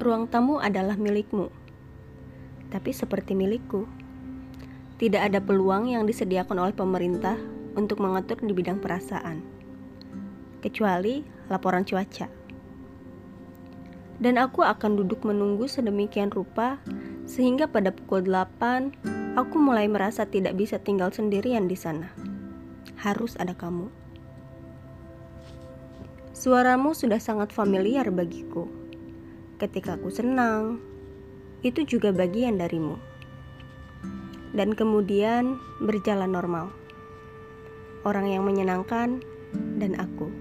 [0.00, 1.52] ruang tamu adalah milikmu,
[2.72, 3.84] tapi seperti milikku.
[4.96, 7.36] Tidak ada peluang yang disediakan oleh pemerintah
[7.76, 9.40] untuk mengatur di bidang perasaan,
[10.64, 12.28] kecuali laporan cuaca.
[14.20, 16.76] Dan aku akan duduk menunggu sedemikian rupa
[17.24, 22.12] sehingga pada pukul 8 aku mulai merasa tidak bisa tinggal sendirian di sana.
[23.00, 23.88] Harus ada kamu.
[26.36, 28.68] Suaramu sudah sangat familiar bagiku.
[29.60, 30.80] Ketika aku senang,
[31.60, 32.96] itu juga bagian darimu.
[34.56, 36.72] Dan kemudian berjalan normal.
[38.08, 39.20] Orang yang menyenangkan
[39.76, 40.32] dan aku.